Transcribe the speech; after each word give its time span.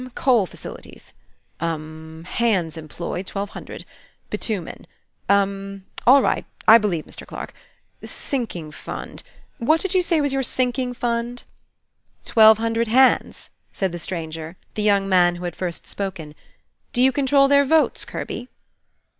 coal 0.15 0.47
facilities, 0.47 1.13
um! 1.59 2.25
hands 2.27 2.75
employed, 2.75 3.27
twelve 3.27 3.51
hundred, 3.51 3.85
bitumen, 4.31 4.87
um! 5.29 5.85
all 6.07 6.23
right, 6.23 6.43
I 6.67 6.79
believe, 6.79 7.05
Mr. 7.05 7.23
Clarke; 7.27 7.53
sinking 8.03 8.71
fund, 8.71 9.21
what 9.59 9.79
did 9.79 9.93
you 9.93 10.01
say 10.01 10.19
was 10.19 10.33
your 10.33 10.41
sinking 10.41 10.95
fund?" 10.95 11.43
"Twelve 12.25 12.57
hundred 12.57 12.87
hands?" 12.87 13.51
said 13.71 13.91
the 13.91 13.99
stranger, 13.99 14.57
the 14.73 14.81
young 14.81 15.07
man 15.07 15.35
who 15.35 15.43
had 15.45 15.55
first 15.55 15.85
spoken. 15.85 16.33
"Do 16.93 16.99
you 17.03 17.11
control 17.11 17.47
their 17.47 17.63
votes, 17.63 18.03
Kirby?" 18.03 18.49